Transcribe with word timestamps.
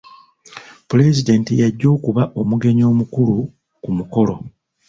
Pulezidenti 0.89 1.51
y'ajja 1.59 1.87
okuba 1.95 2.23
omugenyi 2.41 2.83
omukulu 2.91 3.37
ku 3.83 3.89
mukolo. 3.97 4.35